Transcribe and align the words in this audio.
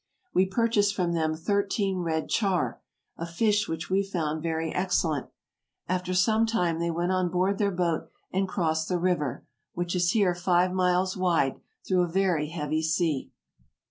We 0.33 0.47
purchased 0.47 0.95
from 0.95 1.13
them 1.13 1.35
thirteen 1.37 1.99
red 1.99 2.27
charr, 2.27 2.81
a 3.17 3.25
fish 3.27 3.69
which 3.69 3.91
we 3.91 4.01
found 4.01 4.41
very 4.41 4.73
excellent. 4.73 5.27
After 5.87 6.15
some 6.15 6.47
time 6.47 6.79
they 6.79 6.89
went 6.89 7.11
on 7.11 7.29
board 7.29 7.59
their 7.59 7.69
boat 7.69 8.09
and 8.33 8.47
crossed 8.49 8.89
the 8.89 8.97
river, 8.97 9.45
which 9.73 9.95
is 9.95 10.09
here 10.13 10.33
five 10.33 10.73
miles 10.73 11.15
wide, 11.15 11.61
through 11.87 12.01
a 12.01 12.07
very 12.07 12.47
heavy 12.47 12.81
sea. 12.81 13.29